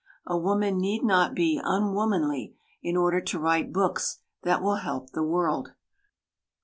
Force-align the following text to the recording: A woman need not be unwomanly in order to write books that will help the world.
A 0.25 0.35
woman 0.35 0.79
need 0.79 1.03
not 1.03 1.35
be 1.35 1.61
unwomanly 1.63 2.55
in 2.81 2.97
order 2.97 3.21
to 3.21 3.37
write 3.39 3.71
books 3.71 4.17
that 4.41 4.63
will 4.63 4.77
help 4.77 5.11
the 5.11 5.21
world. 5.21 5.73